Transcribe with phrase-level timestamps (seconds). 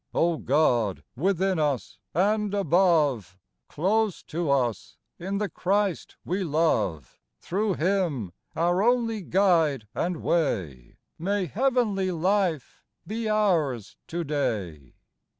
[0.15, 7.75] O God, within us and above, Close to us in the Christ we love, Through
[7.75, 14.95] Him, our only Guide and Way, May heavenly life be ours to day